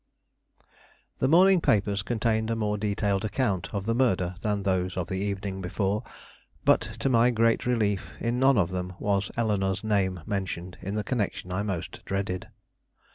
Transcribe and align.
The 1.19 1.27
morning 1.27 1.61
papers 1.61 2.01
contained 2.01 2.49
a 2.49 2.55
more 2.55 2.75
detailed 2.75 3.23
account 3.23 3.71
of 3.71 3.85
the 3.85 3.93
murder 3.93 4.33
than 4.41 4.63
those 4.63 4.97
of 4.97 5.05
the 5.09 5.19
evening 5.19 5.61
before; 5.61 6.01
but, 6.65 6.81
to 7.01 7.07
my 7.07 7.29
great 7.29 7.67
relief, 7.67 8.09
in 8.19 8.39
none 8.39 8.57
of 8.57 8.71
them 8.71 8.93
was 8.97 9.29
Eleanore's 9.37 9.83
name 9.83 10.21
mentioned 10.25 10.79
in 10.81 10.95
the 10.95 11.03
connection 11.03 11.51
I 11.51 11.61
most 11.61 12.03
dreaded. 12.03 12.47